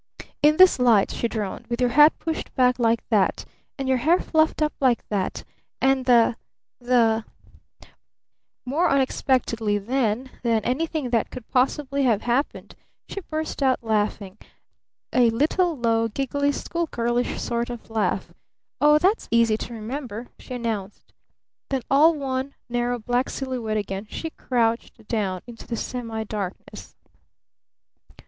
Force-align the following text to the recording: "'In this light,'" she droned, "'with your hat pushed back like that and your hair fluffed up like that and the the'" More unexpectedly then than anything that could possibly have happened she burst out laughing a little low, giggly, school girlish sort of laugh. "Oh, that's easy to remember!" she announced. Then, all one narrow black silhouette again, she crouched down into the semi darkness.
"'In 0.41 0.57
this 0.57 0.79
light,'" 0.79 1.11
she 1.11 1.27
droned, 1.27 1.67
"'with 1.67 1.79
your 1.79 1.91
hat 1.91 2.17
pushed 2.17 2.51
back 2.55 2.79
like 2.79 3.07
that 3.09 3.45
and 3.77 3.87
your 3.87 3.99
hair 3.99 4.19
fluffed 4.19 4.59
up 4.63 4.73
like 4.79 5.07
that 5.09 5.43
and 5.79 6.05
the 6.05 6.37
the'" 6.79 7.23
More 8.65 8.89
unexpectedly 8.89 9.77
then 9.77 10.31
than 10.41 10.63
anything 10.65 11.11
that 11.11 11.29
could 11.29 11.47
possibly 11.49 12.01
have 12.01 12.23
happened 12.23 12.73
she 13.07 13.19
burst 13.21 13.61
out 13.61 13.83
laughing 13.83 14.39
a 15.13 15.29
little 15.29 15.77
low, 15.77 16.07
giggly, 16.07 16.51
school 16.51 16.87
girlish 16.87 17.39
sort 17.39 17.69
of 17.69 17.91
laugh. 17.91 18.33
"Oh, 18.81 18.97
that's 18.97 19.27
easy 19.29 19.55
to 19.55 19.71
remember!" 19.75 20.29
she 20.39 20.55
announced. 20.55 21.13
Then, 21.69 21.83
all 21.91 22.15
one 22.15 22.55
narrow 22.67 22.97
black 22.97 23.29
silhouette 23.29 23.77
again, 23.77 24.07
she 24.09 24.31
crouched 24.31 25.07
down 25.07 25.41
into 25.45 25.67
the 25.67 25.77
semi 25.77 26.23
darkness. 26.23 26.95